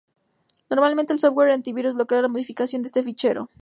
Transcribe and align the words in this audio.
Normalmente 0.71 1.13
el 1.13 1.19
software 1.19 1.51
antivirus 1.51 1.93
bloquea 1.93 2.23
la 2.23 2.27
modificación 2.27 2.81
de 2.81 2.87
este 2.87 3.03
fichero. 3.03 3.51